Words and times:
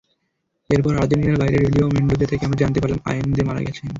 এরপর 0.69 0.93
আর্জেন্টিনার 0.97 1.39
বাইরের 1.39 1.63
রেডিও 1.65 1.85
মেনডোজা 1.87 2.27
থেকে 2.27 2.43
আমরা 2.45 2.61
জানতে 2.61 2.79
পারলাম, 2.79 2.99
আয়েন্দে 3.05 3.41
মারা 3.43 3.61
গেছেন। 3.61 3.87